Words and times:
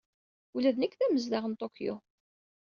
Ula 0.55 0.75
d 0.75 0.77
nekk 0.79 0.93
d 0.95 1.01
amezdaɣ 1.05 1.43
n 1.47 1.53
Tokyo. 1.61 1.95